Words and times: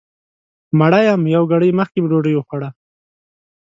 مړه 0.79 0.99
یم 1.07 1.21
یو 1.35 1.43
ګړی 1.51 1.69
مخکې 1.79 1.97
مې 2.01 2.07
ډوډۍ 2.11 2.33
وخوړله 2.35 2.69